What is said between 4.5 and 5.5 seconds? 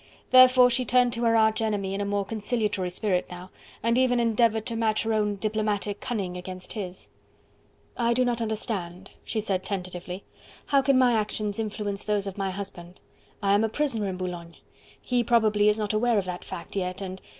to match her own